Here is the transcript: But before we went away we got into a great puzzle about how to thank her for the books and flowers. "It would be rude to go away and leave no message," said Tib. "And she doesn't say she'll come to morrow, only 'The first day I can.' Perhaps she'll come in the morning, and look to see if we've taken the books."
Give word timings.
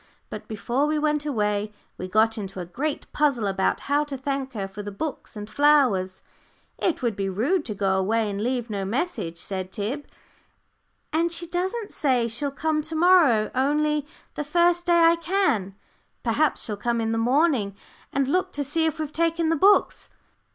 But 0.31 0.47
before 0.47 0.87
we 0.87 0.97
went 0.97 1.27
away 1.27 1.71
we 1.95 2.07
got 2.07 2.35
into 2.35 2.59
a 2.59 2.65
great 2.65 3.05
puzzle 3.13 3.45
about 3.45 3.81
how 3.81 4.03
to 4.05 4.17
thank 4.17 4.53
her 4.53 4.67
for 4.67 4.81
the 4.81 4.89
books 4.91 5.35
and 5.35 5.47
flowers. 5.47 6.23
"It 6.79 7.03
would 7.03 7.15
be 7.15 7.29
rude 7.29 7.63
to 7.65 7.75
go 7.75 7.99
away 7.99 8.27
and 8.27 8.41
leave 8.41 8.67
no 8.67 8.83
message," 8.83 9.37
said 9.37 9.71
Tib. 9.71 10.07
"And 11.13 11.31
she 11.31 11.45
doesn't 11.45 11.91
say 11.91 12.27
she'll 12.27 12.49
come 12.49 12.81
to 12.81 12.95
morrow, 12.95 13.51
only 13.53 14.07
'The 14.33 14.43
first 14.43 14.87
day 14.87 15.01
I 15.01 15.17
can.' 15.17 15.75
Perhaps 16.23 16.63
she'll 16.63 16.77
come 16.77 16.99
in 16.99 17.11
the 17.11 17.19
morning, 17.19 17.75
and 18.11 18.27
look 18.27 18.51
to 18.53 18.63
see 18.63 18.87
if 18.87 18.97
we've 18.99 19.13
taken 19.13 19.49
the 19.49 19.55
books." 19.55 20.09